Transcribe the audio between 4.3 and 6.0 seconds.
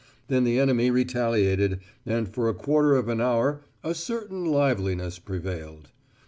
liveliness prevailed."